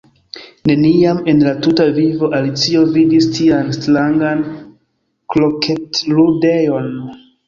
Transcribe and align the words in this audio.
Neniam 0.69 1.17
en 1.33 1.41
la 1.47 1.51
tuta 1.65 1.83
vivo 1.97 2.29
Alicio 2.37 2.81
vidis 2.95 3.27
tian 3.35 3.69
strangan 3.75 4.41
kroketludejon. 5.35 6.89